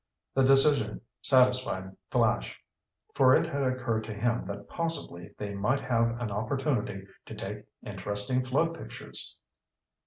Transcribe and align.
The 0.33 0.41
decision 0.41 1.01
satisfied 1.21 1.95
Flash, 2.09 2.59
for 3.13 3.35
it 3.35 3.45
had 3.45 3.61
occurred 3.61 4.03
to 4.05 4.13
him 4.15 4.47
that 4.47 4.67
possibly 4.67 5.35
they 5.37 5.53
might 5.53 5.81
have 5.81 6.19
an 6.19 6.31
opportunity 6.31 7.05
to 7.27 7.35
take 7.35 7.65
interesting 7.85 8.43
flood 8.43 8.73
pictures. 8.73 9.37